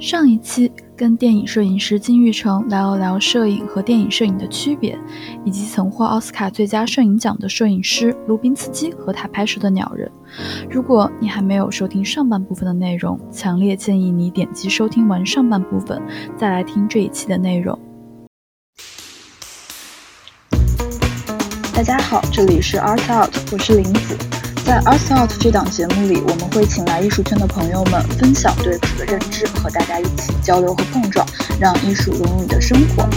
[0.00, 4.96] 上一期跟电影摄影师金玉成聊了聊摄影和电影摄影的区别，
[5.44, 10.08] 以及曾获奥斯卡最佳摄影奖的摄影师卢宾斯基和他拍摄的鸟人。
[10.70, 16.00] 如果你还没有收听上半部分的内容，强烈建议你点击收听完上半部分，
[16.36, 17.76] 再来听这一期的内容。
[21.74, 24.37] 大家好，这里是 Art Out，我是林子。
[24.68, 31.26] 在 Art Out 这档节目里，我们会请来艺术圈的朋友们分享对此的认知，和大家一起交流和碰撞，
[31.58, 33.08] 让艺术融入你的生活。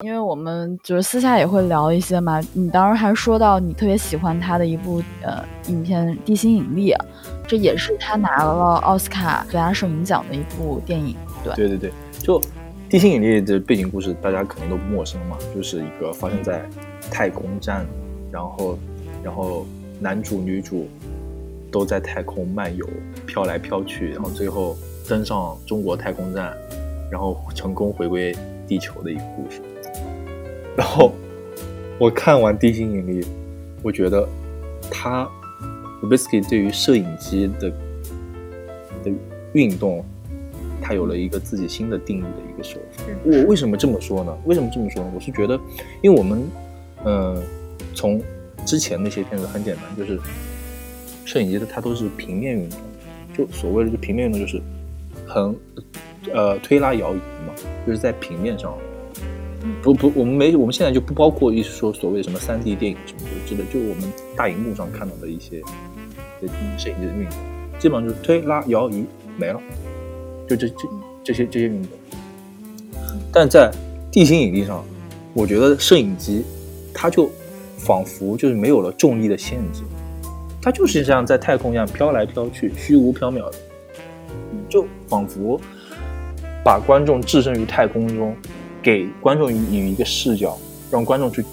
[0.00, 6.90] 因为我们就是私下也会聊一些嘛，你当时还说到你特别喜欢他的一部呃影片《地心引力》，
[7.46, 11.14] 这也是他拿了奥斯卡最佳摄影奖的一部电影。
[11.44, 12.40] 对对对对，就
[12.88, 16.68] 《地心引力》的背景故事，大家可能都不陌生嘛，就是一个发生在
[17.08, 17.86] 太空站。
[18.30, 18.78] 然后，
[19.22, 19.66] 然后
[20.00, 20.86] 男主女主
[21.70, 22.86] 都在太空漫游，
[23.26, 24.76] 飘来飘去，然后最后
[25.08, 26.54] 登上中国太空站，
[27.10, 28.34] 然后成功回归
[28.66, 29.60] 地球的一个故事。
[30.76, 31.12] 然后
[31.98, 33.22] 我看完《地心引力》，
[33.82, 34.28] 我觉得
[34.90, 35.28] 他
[36.02, 37.70] b i s k y 对于摄影机的
[39.02, 39.10] 的
[39.52, 40.04] 运动，
[40.80, 43.02] 他有了一个自己新的定义的一个手法。
[43.24, 44.36] 我为什么这么说呢？
[44.44, 45.10] 为什么这么说呢？
[45.14, 45.58] 我是觉得，
[46.02, 46.42] 因为我们，
[47.04, 47.42] 嗯。
[47.98, 48.22] 从
[48.64, 50.20] 之前那些片子很简单，就是
[51.24, 52.78] 摄影机的它都是平面运动，
[53.36, 54.62] 就所谓的就平面运动就是
[55.26, 55.52] 横
[56.32, 57.52] 呃推拉摇移嘛，
[57.84, 58.72] 就是在平面上。
[59.82, 64.04] 不不，我们没我们现在就不包括一说所谓什么三 D 电影什么之类，就我们
[64.36, 65.60] 大荧幕上看到的一些
[66.78, 67.36] 摄影机的运动，
[67.80, 69.04] 基本上就是推拉摇移
[69.36, 69.60] 没了，
[70.48, 70.88] 就这这
[71.24, 71.90] 这些这些运动。
[73.32, 73.72] 但在
[74.12, 74.84] 地心引力上，
[75.34, 76.44] 我觉得摄影机
[76.94, 77.28] 它就。
[77.78, 79.82] 仿佛就是没有了重力的限制，
[80.60, 83.54] 它就是像在太空一样飘来飘去，虚无缥缈的，
[84.68, 85.58] 就仿佛
[86.64, 88.36] 把观众置身于太空中，
[88.82, 90.58] 给观众以一个视角，
[90.90, 91.44] 让观众去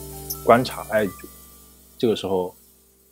[0.44, 0.86] 观察。
[0.90, 1.08] 哎，
[1.98, 2.54] 这个时候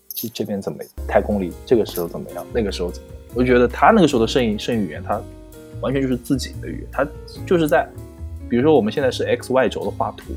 [0.09, 2.45] 这这边怎么太空里这个时候怎么样？
[2.51, 3.17] 那个时候怎么样？
[3.35, 5.21] 我就觉得他那个时候的摄影摄影语言，他
[5.81, 7.07] 完全就是自己的语言，他
[7.45, 7.87] 就是在，
[8.49, 10.33] 比如说我们现在是 x y 轴的画图。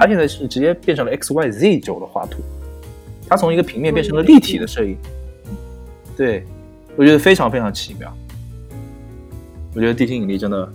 [0.00, 2.40] 他现在是直接变成了 X Y Z 轴的画图，
[3.28, 4.96] 它从一个平面变成了立体的摄影，
[6.16, 6.42] 对
[6.96, 8.10] 我觉得非常非常奇妙。
[9.74, 10.66] 我觉得地心引力真的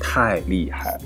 [0.00, 1.00] 太厉害了，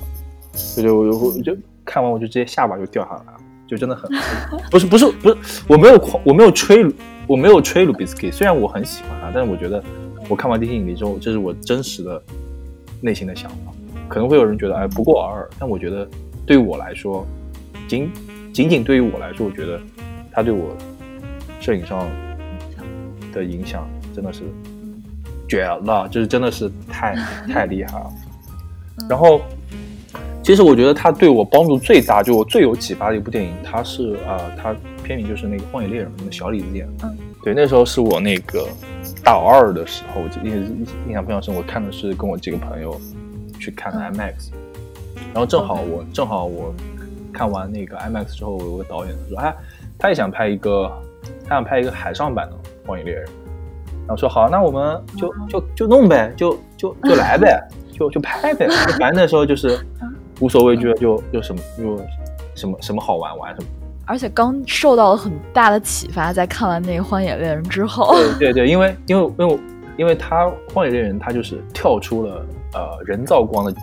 [0.79, 1.55] 我就我我就
[1.85, 4.11] 看完我就直接下巴就掉下来了，就真的很
[4.73, 5.37] 不是不是不是
[5.69, 6.91] 我没有夸我没有吹
[7.27, 9.85] 我没有吹鲁比斯基，虽然我很喜欢他，但是我觉得
[10.27, 12.23] 我看完地心引力之后，这是我真实的
[13.03, 13.75] 内心的想法。
[14.09, 16.09] 可能会有人觉得哎不过尔尔，但我觉得。
[16.47, 17.27] 对于我来说，
[17.89, 18.11] 仅
[18.53, 19.81] 仅仅对于我来说，我觉得
[20.31, 20.77] 他对我
[21.61, 22.09] 摄影上
[23.33, 24.43] 的影响真的是
[25.49, 27.15] 绝了，就是真的是太
[27.49, 28.13] 太厉害了。
[29.11, 29.41] 然后，
[30.43, 36.89] 其实我觉得他对我帮助最大，就我最有启发的一部电影，它是啊，它片名就是那个《荒野猎人》那个小李子演。
[37.03, 38.67] 嗯，对，那时候是我那个
[39.23, 41.55] 大二的时候，我印印象非常深。
[41.55, 42.99] 我看的是跟我几个朋友
[43.59, 44.51] 去看的 IMAX。
[45.37, 46.73] 然后正好我正好我
[47.31, 49.55] 看完那个 IMAX 之后，有个导演说：“哎，
[49.99, 50.91] 他也想拍一个，
[51.47, 52.57] 他想拍一个海上版的
[52.89, 53.23] 《荒野猎人》。”
[54.09, 58.67] 然后说：“好，那我们就就就弄呗，就就就来呗， 就就拍呗。
[58.99, 59.79] 反正那时候就是
[60.41, 61.99] 无所畏惧，就就什么就
[62.55, 63.69] 什么什么好玩玩什么。
[64.07, 69.59] 而且刚受到了很大的启发，在看完那个《荒野猎人》之后，对对对，因为因为因为
[69.99, 73.75] 因为他《荒野猎人》他就是跳出了呃人造光的。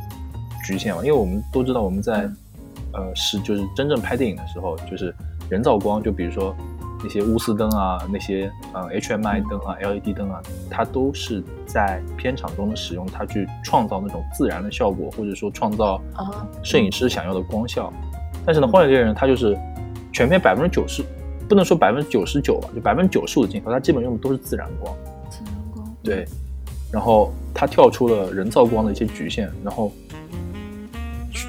[0.63, 2.29] 局限嘛，因为我们都知道，我们在，
[2.93, 5.13] 呃，是就是真正拍电影的时候，就是
[5.49, 6.55] 人造光，就比如说
[7.03, 16.01] 那些钨丝灯啊，那些呃 HMI 灯啊、LED 灯啊，它都是在片场中的使用，它去创造那种自然的效果，或者说创造
[16.63, 17.91] 摄影师想要的光效。
[18.45, 19.57] 但是呢，荒野猎人它就是
[20.11, 21.03] 全片百分之九十，
[21.49, 24.95] 不能说百分之九十九吧，就百分之九十五的镜头，它基本用的都是自然光。
[25.29, 25.95] 自然光。
[26.01, 26.25] 对，
[26.91, 29.91] 然后它跳出了人造光的一些局限，然后。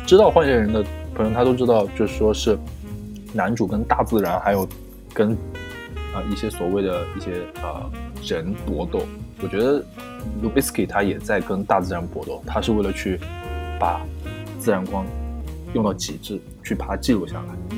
[0.07, 0.85] 知道荒野人的
[1.15, 2.59] 朋友，他都知道，就是说是
[3.33, 4.69] 男主跟大自然，还有
[5.15, 5.33] 跟
[6.13, 7.91] 啊一些所谓的一些呃
[8.23, 9.01] 人搏斗。
[9.43, 9.83] 我觉得
[10.43, 13.19] 卢比斯基他也在跟大自然搏斗，他是为了去
[13.81, 14.01] 把
[14.59, 15.07] 自然光
[15.73, 17.77] 用到极致，去把它记录下来。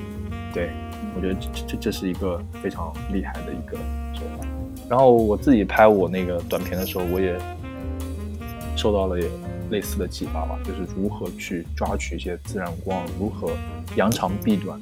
[0.52, 0.70] 对，
[1.14, 3.76] 我觉得这这这是一个非常厉害的一个
[4.14, 4.44] 手法。
[4.88, 7.38] 然后我自己拍我那个短片的时候，我也
[8.74, 9.28] 受到了也。
[9.70, 13.50] 类似的启发吧，就是如何去抓取一些自然光，如何
[13.96, 14.80] 扬长避短，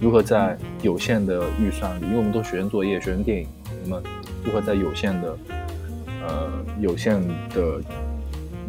[0.00, 3.48] 如何在有限的预算里，因为我们都学生作业、学生电影，
[3.84, 4.02] 我们
[4.44, 5.38] 如何在有限的
[6.26, 6.50] 呃
[6.80, 7.80] 有限的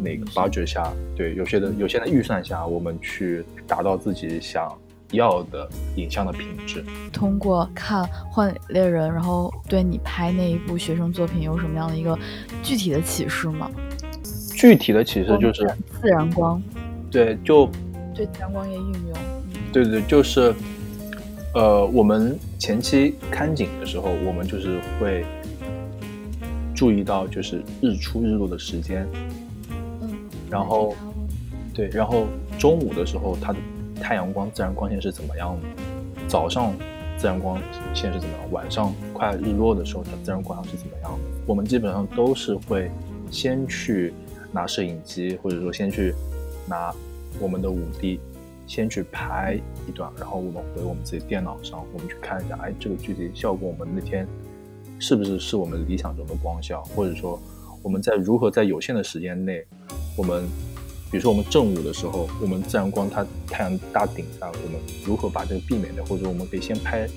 [0.00, 4.72] 那个 budget 下，对有些的有限的预算下，我们去达到自己想
[5.10, 6.84] 要的影像的品质。
[7.12, 12.16] 通过看《幻影猎人》，然后对你拍那一部学生作品有什么样的一个
[12.62, 13.70] 具体的启示吗？
[14.58, 15.64] 具体的启示就是
[16.02, 16.60] 自然光，
[17.12, 17.70] 对，就
[18.12, 19.16] 对自然光也应用，
[19.72, 20.52] 对对，就是
[21.54, 25.24] 呃，我们前期看景的时候，我们就是会
[26.74, 29.06] 注意到就是日出日落的时间，
[30.00, 30.10] 嗯，
[30.50, 30.92] 然后
[31.72, 32.26] 对，然后
[32.58, 33.58] 中午的时候它的
[34.02, 35.82] 太阳光自然光线是怎么样的？
[36.26, 36.74] 早上
[37.16, 37.62] 自然光
[37.94, 38.50] 线是怎么样？
[38.50, 41.18] 晚上快日落的时候它自然光线是怎么样的？
[41.46, 42.90] 我们基本上都是会
[43.30, 44.12] 先去
[44.52, 46.14] 拿摄影机，或者说先去
[46.66, 46.94] 拿
[47.40, 48.20] 我们的五 D，
[48.66, 54.26] 先去拍一段，然后我们回我们自己电脑上，我们去看一下，哎，这个具体效果我们那天
[54.98, 57.40] 是不是是我们理想中的光效，或者说
[57.82, 59.64] 我们在如何在有限的时间内，
[60.16, 60.44] 我们
[61.10, 67.08] 比如说我们正午的时候，我们自然光它太阳大顶下，我们如何把这个避免掉，或者我们可以先拍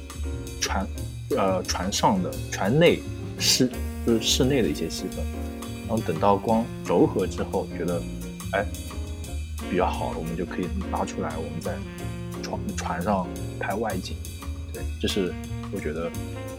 [0.62, 0.88] 船
[1.36, 3.00] 呃船上的船内
[3.38, 3.70] 室
[4.06, 5.26] 就是室内的一些戏份，
[5.92, 8.02] 然后等到光柔和之后，觉得
[8.54, 8.66] 哎
[9.70, 11.74] 比较好了，我们就可以拿出来，我们在
[12.42, 13.28] 船船上
[13.60, 14.16] 拍外景，
[14.72, 15.34] 对，这是
[15.70, 16.10] 我觉得，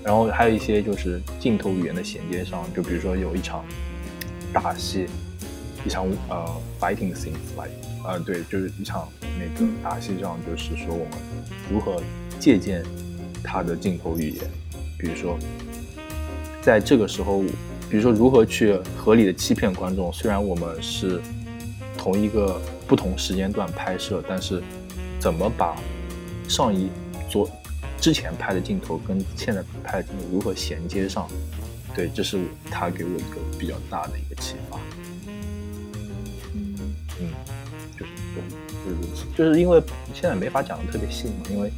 [0.05, 3.64] 然后还有一些就是镜头语言的衔接上，就比如说有一场
[4.52, 5.06] 打戏，
[5.87, 6.46] 一场呃
[6.79, 7.73] fighting scenes like
[8.05, 9.08] 呃对，就是一场
[9.38, 11.12] 那个打戏上，就是说我们
[11.70, 12.02] 如何
[12.38, 12.84] 借鉴
[13.43, 14.44] 他的镜头语言，
[14.99, 15.38] 比如说
[16.61, 17.43] 在这个时候，
[17.92, 21.20] 比如说如何去合理的欺骗观众，虽然我们是
[21.98, 22.58] 同一个
[22.88, 24.62] 不同时间段拍摄，但是
[25.20, 25.76] 怎么把
[26.48, 26.88] 上一
[27.28, 27.46] 昨
[28.00, 31.28] 之前拍的镜头跟现在拍的镜头如何衔接上？
[31.94, 32.40] 对，这是
[32.70, 34.80] 他给我一个比较大的一个启发。
[36.54, 36.74] 嗯
[37.20, 37.28] 嗯，
[37.98, 38.42] 就是对，
[38.72, 39.26] 就是如此。
[39.36, 39.78] 就是因为
[40.14, 41.70] 现在没法讲的特别细嘛，因为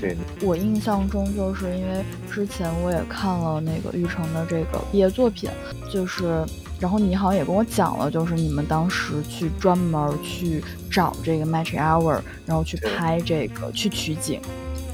[0.00, 5.50] 对我印象中就是因为之前我也看了那个玉成的这个毕业作品，
[5.90, 6.44] 就是
[6.78, 14.40] 然后你好像也跟我讲了，就是你们当时去专门去找这个 Magic Hour，然后去拍这个去取景。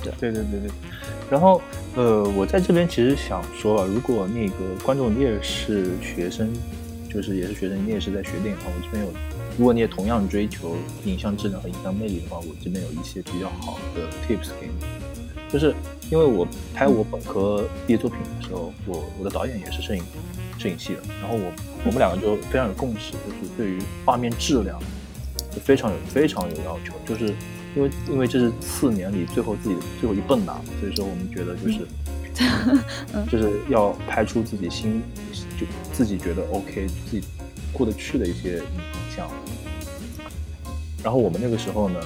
[0.03, 0.71] 对对对对。
[1.31, 1.61] 然后
[1.95, 6.51] 呃，我在这边其实想说啊，如果那个观众你也是学生，
[7.13, 9.13] 就是也是学生，你也是在学电影的话，我这边有，
[9.59, 14.73] 如果你也同样追求影像质量和影像魅力的话，我这边有一些比较好的 tips 给你。
[15.51, 15.75] 就是
[16.11, 20.03] 因为我拍我本科毕业作品的时候，我我的导演也是摄影
[20.59, 21.53] 摄影系的，然后我
[21.85, 24.79] 我们两个就非常有共识，就是对于画面质量
[25.51, 27.35] 就非常有非常有要求，就是
[27.75, 31.87] 因为因为这是四年里最后自己最后一蹦跶，所以说我们觉得就是。
[33.29, 35.03] 就是要拍出自己心
[35.59, 37.27] 就自己觉得 OK、自己
[37.73, 38.65] 过得去的一些影
[39.17, 39.29] 像。
[41.09, 41.99] 然后我们那个时候呢，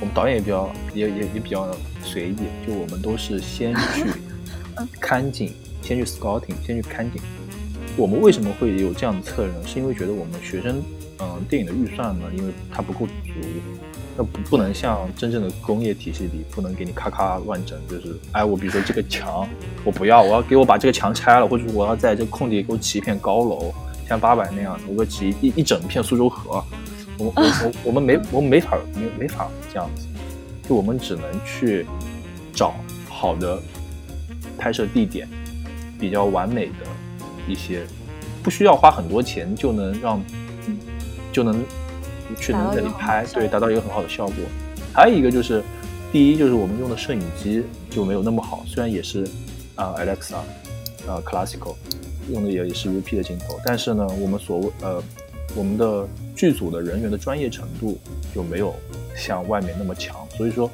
[0.00, 1.68] 我们导演也比较也也也比较
[2.02, 4.06] 随意，就我们都是先 去
[4.98, 5.52] 看景，
[5.82, 7.20] 先去 scouting，先去看景。
[7.98, 9.60] 我们为什么会有这样的策略呢？
[9.66, 10.82] 是因为觉得我们学生，
[11.18, 13.32] 嗯、电影的预算呢，因为它不够足，
[14.16, 19.46] 那不不能像真正的工业体系里，不能给你咔咔乱整，就是哎，我比如说这个墙
[19.84, 23.70] 我不要，我要给我把这个墙拆了，或者我要在这个空地给我起一片高楼，
[24.08, 26.64] 像八百那样，我给我起一一整片苏州河，
[27.20, 30.06] 我我我我们没我们没法没没法这样子，
[30.66, 31.86] 就我们只能去
[32.54, 32.74] 找
[33.08, 33.60] 好的
[34.58, 35.28] 拍摄地点，
[35.98, 36.86] 比较完美的
[37.46, 37.86] 一些，
[38.42, 40.22] 不需要花很多钱就能让
[41.30, 41.62] 就能
[42.38, 44.36] 去能这里拍，对，达到一个很好的效果。
[44.94, 45.62] 还有一个就是，
[46.10, 49.24] 第一就是我们用的摄影机就没有那么好，虽然也是
[49.74, 50.36] 啊、Alexa
[51.06, 51.76] 啊、Classical
[52.30, 55.02] 用的也也是 UP 的镜头，但是呢，我们所谓呃
[55.54, 57.98] 我们的剧组的人员的专业程度
[58.34, 58.74] 就没有
[59.16, 60.70] 像外面那么强，所以说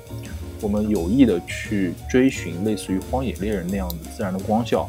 [0.60, 4.88] 我们有意的去追寻类似于《荒野猎人》那样的自然的光效，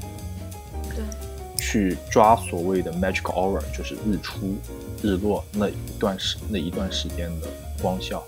[0.90, 1.04] 对，
[1.58, 4.56] 去抓所谓的 magic hour，就是日出、
[5.02, 7.48] 日落那一段时那一段时间的
[7.82, 8.24] 光效。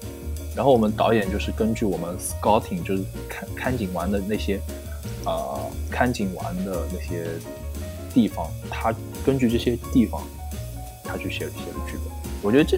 [0.56, 4.60] 然后我们导演就是根据我们 scouting，就是看看景完的那些，
[5.26, 7.28] 呃，看景完的那些
[8.14, 8.94] 地方，他
[9.26, 10.22] 根据这些地方，
[11.10, 12.04] 他去写写的剧本。
[12.42, 12.78] 我觉得这，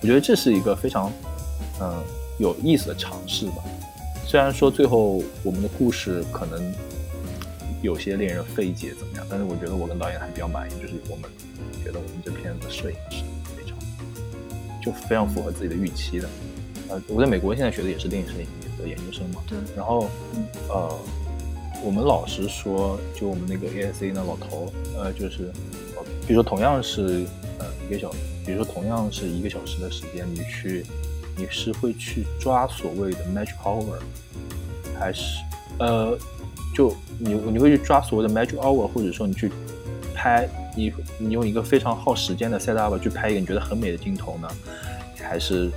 [0.00, 1.10] 我觉得这是一个非常，
[1.80, 2.02] 嗯、
[2.38, 3.56] 有意思的尝试吧。
[4.24, 6.72] 虽然说最后我们的故事可能
[7.82, 11.28] 有些令人费解怎么样，但是我觉得我跟导演还比较满意，就是我们
[11.84, 13.24] 觉得我们这片子摄影是
[13.56, 13.76] 非常，
[14.80, 16.28] 就非常符合自己的预期的。
[16.88, 18.46] 呃，我在美国现在学的也是电影摄影
[18.78, 20.08] 的研究生嘛，对然后
[20.68, 20.98] 呃，
[21.84, 25.52] 我们老师说，就我们那个 ASA 那老头，呃，就是
[25.96, 27.26] 呃比如说同样是
[27.58, 30.84] 呃一个小时，比如说同样是一个小时的时间，你去
[31.36, 33.98] 你是会去抓所谓的 magic hour，
[34.98, 35.38] 还是
[35.78, 36.18] 呃
[36.74, 39.50] 就你你会去抓所谓的 magic hour，或者说你去
[40.14, 44.48] 拍你你用一个非常耗时间的 set up 去拍一个你觉得很美的镜头呢，
[45.20, 45.70] 还是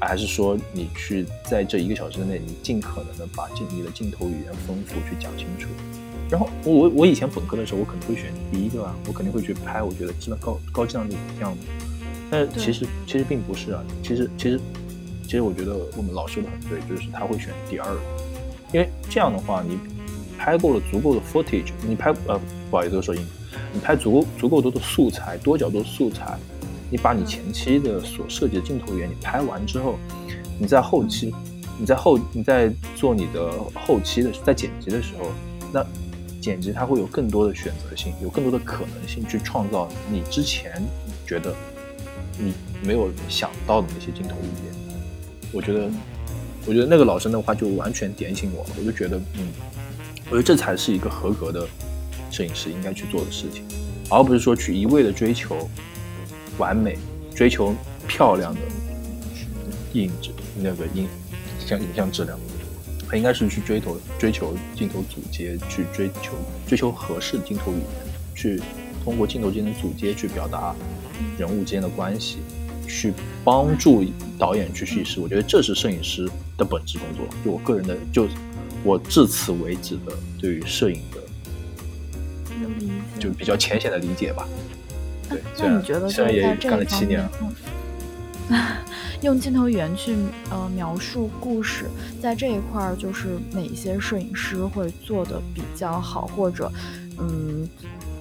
[0.00, 5.68] 还是说你去在这一个小时之内，你尽可能的把镜你的镜头语言丰富去讲清楚。
[6.30, 11.56] 然后我我以前本科的时候，我可能会选第一个啊，我肯定会去拍我觉得质量高高质量的影像。
[12.30, 14.60] 但是其实其实并不是啊，其实其实
[15.24, 18.00] 其实我觉得我们老师的很对，就是他会选第二个，
[18.72, 19.78] 因为这样的话你
[20.38, 22.38] 拍够了足够的 footage，你拍呃
[22.70, 23.26] 不好意思说英语，
[23.72, 26.38] 你拍足够足够多的素材，多角度素材，
[26.90, 29.98] 你把你前期的所设计的镜头语言你拍完之后，
[30.58, 31.34] 你在后期
[31.78, 35.30] 你在后你在做你的后期的在剪辑的时候，
[35.72, 35.82] 那
[36.48, 40.82] 剪辑它会有更多的选择性，有更多的可能性去创造你之前
[41.26, 41.54] 觉得
[42.38, 44.74] 你没有想到的那些镜头语言。
[45.52, 45.90] 我觉得，
[46.64, 48.70] 我觉得那个老师的话就完全点醒我了。
[48.78, 49.48] 我就觉得，嗯，
[50.30, 51.68] 我觉得这才是一个合格的
[52.30, 53.62] 摄影师应该去做的事情，
[54.08, 55.68] 而不是说去一味的追求
[56.56, 56.96] 完美、
[57.34, 57.74] 追求
[58.06, 58.60] 漂亮的
[59.92, 61.06] 影质那个影
[61.58, 62.38] 像影像质量。
[63.08, 66.32] 他应该是去追求追求镜头组接，去追求
[66.66, 67.84] 追求合适的镜头语言，
[68.34, 68.60] 去
[69.02, 70.74] 通过镜头间的组接去表达
[71.38, 72.38] 人物之间的关系，
[72.86, 74.04] 去帮助
[74.38, 75.20] 导演去叙事。
[75.20, 77.26] 我觉得这是摄影师的本质工作。
[77.42, 78.28] 就我个人的，就
[78.84, 81.22] 我至此为止的对于摄影的，
[83.18, 84.46] 就比较浅显的理解吧。
[85.30, 87.30] 对，那你觉得虽然也干了七年了。
[89.20, 90.16] 用镜头语言去
[90.48, 91.86] 呃描述故事，
[92.22, 96.70] 在这一块儿就是哪些摄影师会做的比较好，或者
[97.18, 97.68] 嗯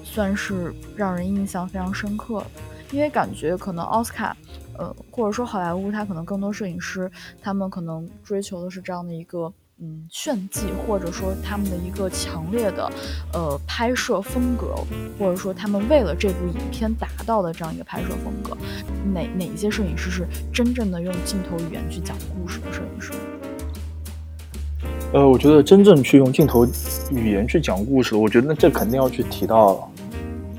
[0.03, 2.43] 算是让人印象非常深刻？
[2.91, 4.35] 因为感觉可能奥斯卡，
[4.75, 7.11] 呃或者说好莱坞，它可能更多摄影师，
[7.41, 9.53] 他们可能追求的是这样的一个。
[9.79, 12.91] 嗯，炫技，或者说他们的一个强烈的，
[13.31, 14.73] 呃，拍摄风格，
[15.19, 18.57] 或者说他们为了这部影片达到的这样一个拍摄风格，
[19.13, 23.13] 哪哪一些摄影师是真正的用镜头语言去讲故事的摄影师？
[25.13, 26.65] 呃，我觉得真正去用镜头
[27.11, 29.91] 语言去讲故事，我觉得这肯定要去提到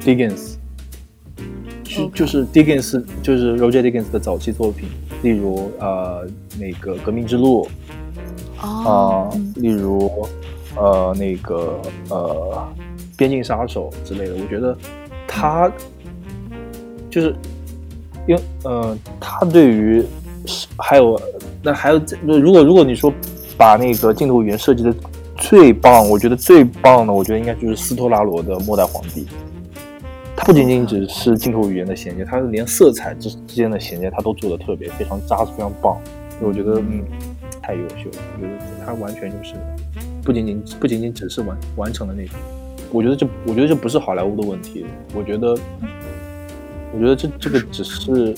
[0.00, 0.54] Diggins，
[1.82, 4.88] 就就是 Diggins，就是 Roger Diggins 的早期作品，
[5.24, 6.24] 例如呃
[6.56, 7.66] 那个革命之路。
[8.60, 10.26] 啊，例如，
[10.76, 12.68] 呃，那个，呃，
[13.16, 14.76] 边境杀手之类的，我觉得
[15.26, 15.70] 他
[17.08, 17.34] 就是，
[18.26, 20.04] 因为，呃，他对于
[20.76, 21.20] 还有
[21.62, 23.12] 那还有，如果如果你说
[23.56, 24.92] 把那个镜头语言设计的
[25.36, 29.22] 最棒，我觉得最棒的，我觉得应该就是斯托拉罗的《末代皇帝》。
[30.36, 35.96] 它不仅仅只是镜头语言的衔接，它连色彩之之间的衔接，它都做的特别非常扎实，非常棒。
[36.40, 37.04] 我觉得，嗯。
[37.68, 39.54] 太优秀了，我觉得他完全就是
[40.24, 42.32] 不仅仅不仅仅只是完完成了那个，
[42.90, 45.50] 我觉得这我觉得这不是好莱坞的问题，我觉得
[46.94, 48.34] 我觉得这这个只是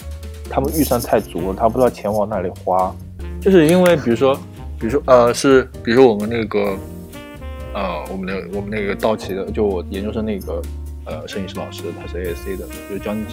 [0.50, 2.92] 他们预算太足了，他不知道钱往哪里花，
[3.40, 4.34] 就是因为比如说
[4.80, 6.76] 比如说呃是比如说我们那个
[7.72, 10.60] 呃我们的我们那个道奇的就我研究生那个
[11.04, 13.24] 呃摄影师老师他是 A S C 的，就是 Johnny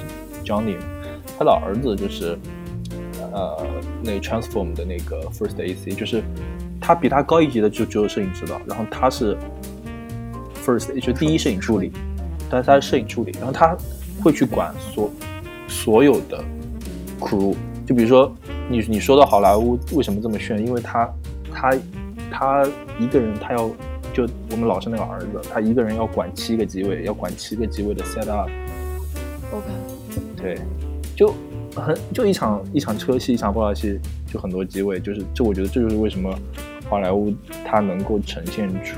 [0.46, 0.76] Johnny，
[1.40, 2.38] 他的儿子就是。
[3.38, 3.66] 呃，
[4.02, 6.24] 那个 transform 的那个 first AC，就是
[6.82, 9.38] 他比他高一级的就只有摄影指导，然后他是
[10.66, 11.92] first，就第一摄影助理，
[12.50, 13.78] 但是他是摄影助理，然后他
[14.24, 15.12] 会去管所
[15.68, 16.44] 所有的
[17.20, 17.54] crew，
[17.86, 18.34] 就比如说
[18.68, 21.08] 你你说到好莱坞为什么这么炫，因为他
[21.54, 21.76] 他
[22.32, 22.68] 他
[22.98, 23.70] 一个人他要
[24.14, 29.68] 就我们老师那个儿子，他一个人要管七个机位，要管七个机位的 set up，OK，
[30.36, 30.58] 对，
[31.16, 31.32] 就。
[31.82, 34.00] 很就一场一场车戏，一场爆炸戏，
[34.32, 36.38] 就很多机位，就是这，我觉得这就是为什么
[36.90, 37.34] 好莱坞
[37.66, 38.98] 它能够呈现出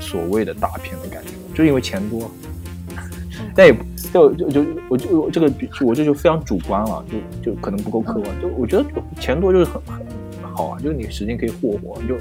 [0.00, 2.30] 所谓的大片的感觉，就因为钱多。
[3.54, 3.76] 但也
[4.12, 5.52] 就就就我就我这个
[5.82, 7.04] 我这就非常主观了，
[7.42, 8.24] 就就可能不够客观。
[8.40, 8.84] 就我觉得
[9.20, 9.80] 钱多就是很
[10.42, 12.16] 很好啊，就是你时间可以霍霍，就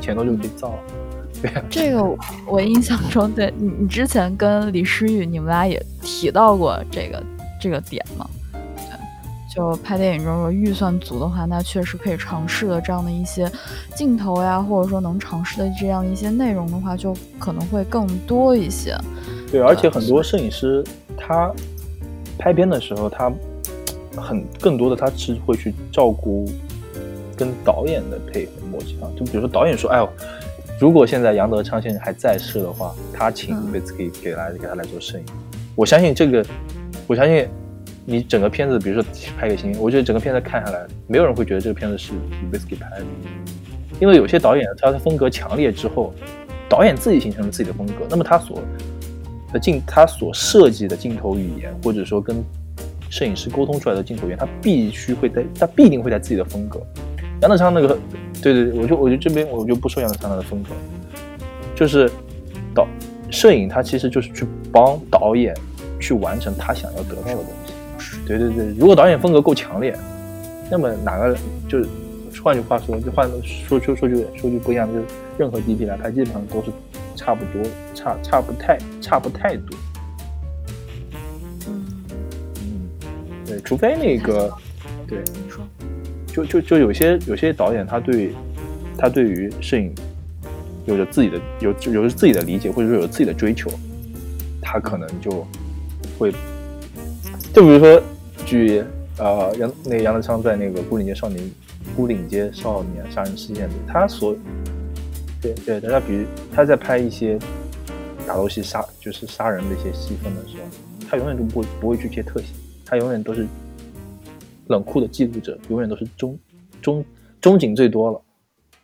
[0.00, 0.78] 钱多就可以造。
[1.42, 2.02] 对这个
[2.46, 7.22] 我印象中，对你你之前跟李诗雨你们俩也提到过这个
[7.60, 8.26] 这个点吗？
[9.54, 13.48] 就拍电影中，如果预算足的话，那确实可以尝试的这样的一些
[13.94, 18.96] 镜头呀，或者说能尝试的这样一些内容的话，就可能会更多一些。
[19.52, 20.82] 对，而且很多摄影师
[21.16, 21.52] 他
[22.36, 23.32] 拍片的时候，他
[24.16, 26.50] 很更多的他是会去照顾
[27.36, 29.06] 跟导演的配合默契啊。
[29.16, 30.08] 就比如说导演说：“哎呦，
[30.80, 35.24] 如果现在杨德昌先生还在世的话，他请贝斯可以给来给他来做摄影。”
[35.76, 36.44] 我相信这个，
[37.06, 37.48] 我相信
[38.06, 42.12] 你整个片子，比如说拍给星，我觉得整个片子看下来，没有人会觉得这个片子是
[42.52, 43.04] Visky 拍的，
[44.00, 46.12] 因为有些导演他的风格强烈之后，
[46.68, 48.60] 导演自己形成了自己的风格，那么他所
[49.52, 52.44] 的镜，他所设计的镜头语言，或者说跟
[53.08, 56.80] 摄影师沟通出来的镜头语言，他必须会在，他必定会在自己的风格。
[57.40, 57.98] 杨德昌那个，
[58.42, 60.70] 对对对，我就我就这边我就不说杨德昌他的风格，
[61.74, 62.10] 就是
[62.74, 62.86] 导
[63.30, 65.54] 摄影，他其实就是去帮导演
[66.00, 67.63] 去完成他想要得到的东西。
[68.26, 69.96] 对对对，如果导演风格够强烈，
[70.70, 71.36] 那么哪个
[71.68, 71.88] 就是
[72.42, 75.06] 换句话说，就换说说说句说句不一样的，就是
[75.38, 76.70] 任何 DP 来拍，基本上都是
[77.14, 77.62] 差不多，
[77.94, 79.76] 差差不太差不太多。
[81.68, 81.84] 嗯，
[82.60, 82.88] 嗯，
[83.46, 84.52] 对，除非那个，
[85.06, 85.64] 对，你说，
[86.26, 88.32] 就就就有些有些导演，他对
[88.98, 89.94] 他对于摄影
[90.86, 93.70] 有着自己的有有着自己的理解，或者说有自己的追求，
[94.60, 95.46] 他可能就
[96.18, 96.32] 会，
[97.52, 98.02] 就比如说
[98.54, 98.84] 举
[99.18, 101.40] 呃杨那个杨德昌在那个《孤岭街少年》
[101.96, 104.36] 《孤岭街少年杀人事件》里，他所
[105.42, 107.36] 对对，他比如他在拍一些
[108.28, 112.46] 打斗戏杀就是杀人的一些戏份的时候，他永远都不会不会去接特写，
[112.86, 113.44] 他永远都是
[114.68, 116.38] 冷酷的记录者，永远都是中
[116.80, 117.04] 中
[117.40, 118.22] 中景最多了，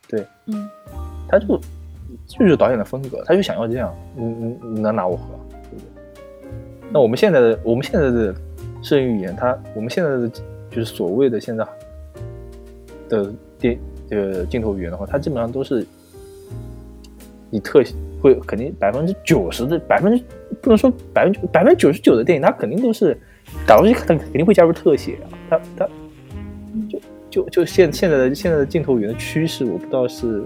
[0.09, 0.69] 对，嗯，
[1.29, 1.61] 他就
[2.27, 5.23] 就是导演的风格，他就想要这样，你你你能拿我何？
[5.71, 6.51] 对不对？
[6.91, 8.35] 那我们现在的我们现在的
[8.83, 10.29] 摄影语言，它我们现在的
[10.71, 11.67] 就是所谓的现在
[13.09, 15.87] 的电这个镜头语言的话，它基本上都是
[17.51, 20.25] 以特写会肯定百分之九十的百分之
[20.61, 23.17] 不能说百分之百分之九十九的电影，它肯定都是
[23.67, 25.89] 打游戏肯肯定会加入特写啊，它它
[26.89, 30.43] 就就就现现在的现在的镜头语言的趋势，我不知道是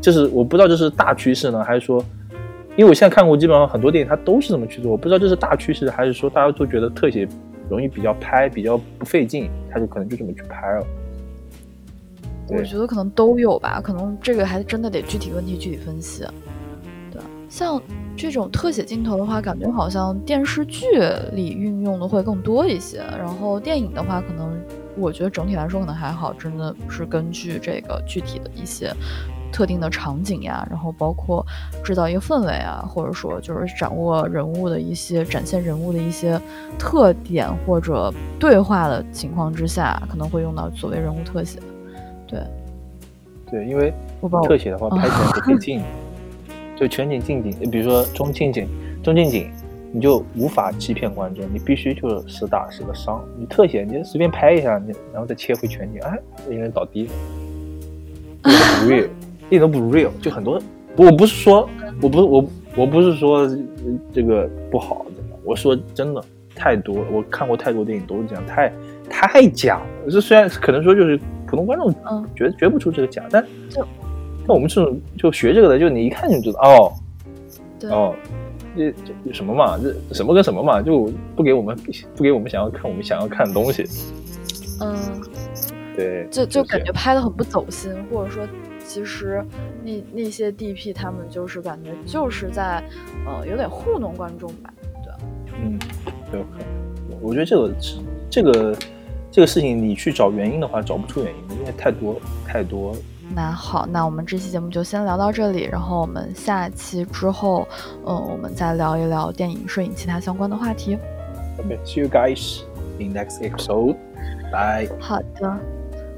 [0.00, 2.04] 就是我不知道这是大趋势呢，还是说，
[2.76, 7.28] 因为我现在看过基本上很多电影，它都是这么去做，我不知道这是大趋势，还是说大家都觉得特写
[7.70, 10.86] 容易比较拍比较不费劲，他就可能就这么去拍了。
[12.48, 16.26] 我觉得可能都有吧，可能这个还真的得具体问题具体分析。
[17.12, 17.80] 对，像
[18.16, 20.84] 这种特写镜头的话，感觉好像电视剧
[21.32, 24.60] 里运用的会更多一些，然后电影的话，可能
[24.96, 28.92] 我觉得整体来说可能还好，真的是根据这个具体的一些
[29.52, 31.44] 特定的场景呀，然后包括
[31.84, 36.40] 制造一个氛围啊，或者说就是掌握人物的一些展现人物的一些
[36.78, 41.58] 特点或者对话的情况之下，可能会用到所谓人物特写。
[42.26, 42.40] 对，
[43.50, 43.92] 对，因为
[44.46, 45.82] 特写的话拍起来不费劲，
[46.78, 48.68] 就全景、近景，比如说中近景、
[49.02, 49.50] 中近景，
[49.92, 53.20] 你就无法欺骗观众，你必须就是实打实的伤。
[53.36, 56.16] 你特写，你就随便拍一下，你然后再切回全景，哎，
[56.48, 57.12] 一个人倒地了，
[58.42, 58.48] 不
[58.88, 59.08] real，
[59.50, 60.08] 一点都不 real。
[60.22, 60.58] 就很多，
[60.96, 61.68] 我不是说，
[62.00, 62.44] 我不是我
[62.76, 63.58] 我不是说呃
[64.12, 68.72] 这个不好怎么，我说真的太多了，我看过太多电影都是这样，太
[69.10, 70.10] 太假了。
[70.10, 73.86] 这虽然可能说就是普通观众嗯，觉觉不出这个假，但就
[74.46, 76.92] 但我们这种就学这个的，就你一看就知道哦
[77.78, 78.14] 对，哦，
[78.76, 78.94] 这
[79.26, 81.76] 这什么嘛，这什么跟什么嘛，就不给我们
[82.14, 83.84] 不给我们想要看我们想要看的东西，
[84.80, 84.96] 嗯。
[85.96, 88.46] 对，就就感觉拍的很不走心，或者说，
[88.90, 89.40] 其实
[89.84, 92.82] 那那些 DP 他们就是感觉就是在
[93.24, 94.74] 呃有点糊弄观众吧，
[95.04, 95.12] 对，
[95.62, 95.78] 嗯，
[96.32, 97.20] 有可能。
[97.22, 97.70] 我觉得这个
[98.28, 98.76] 这个
[99.30, 102.96] 这个事情，你去找原因的话，找不出原因，因为太多太多。
[103.32, 107.68] 那好，那我们这期节目就先聊到这里，然后我们下期之后，
[108.04, 110.98] 嗯，我们再聊一聊电影、摄影其他相关的话题。
[111.58, 112.62] OK，see、you guys
[112.98, 113.94] in next episode.
[114.50, 114.90] Bye.
[114.98, 115.58] 好的，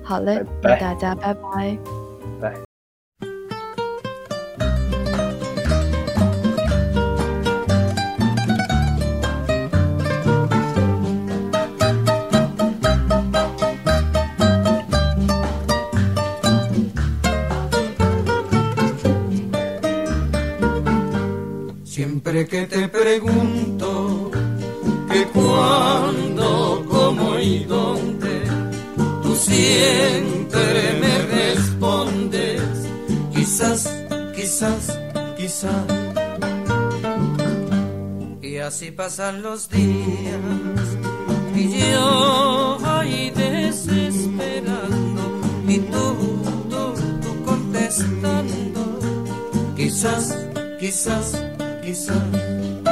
[0.02, 2.01] 好嘞，拜拜那大家拜拜。
[2.42, 2.64] 拜。
[21.84, 24.11] Siempre que te pregunto
[38.72, 40.40] así pasan los días.
[41.54, 45.22] Y yo ahí desesperando.
[45.68, 46.16] Y tú,
[46.70, 48.98] tú, tú contestando,
[49.76, 50.38] quizás,
[50.80, 51.38] quizás,
[51.84, 52.91] quizás.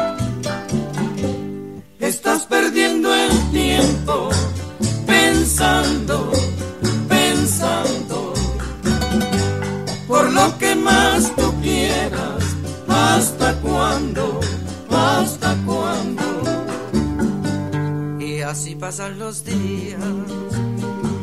[18.80, 20.02] pasan los días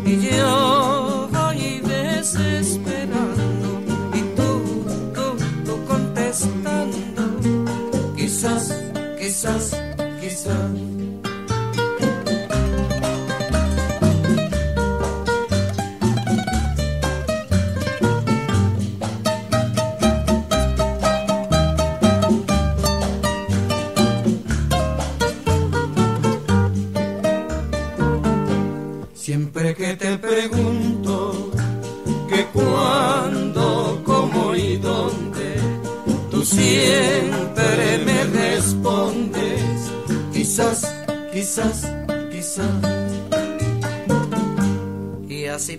[0.06, 3.82] y yo voy desesperando
[4.14, 4.62] y tú,
[5.16, 6.98] tú, tú contestando.
[8.16, 8.72] Quizás,
[9.20, 9.76] quizás,
[10.22, 10.87] quizás.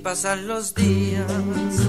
[0.09, 1.88] pasan los días.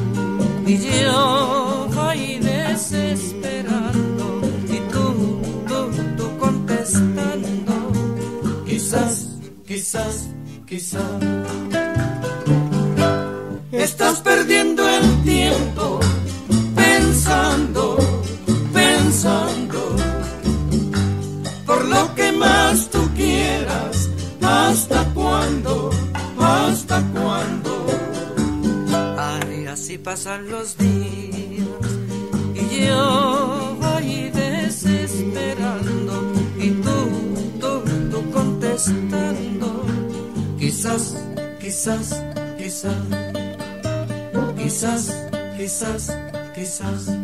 [46.80, 47.19] Texas.